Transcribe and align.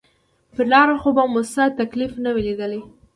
پر 0.53 0.65
لاره 0.71 0.95
خو 1.01 1.09
به 1.15 1.23
مو 1.33 1.41
څه 1.53 1.63
تکليف 1.79 2.13
نه 2.23 2.29
وي 2.33 2.41
ليدلى. 2.47 2.81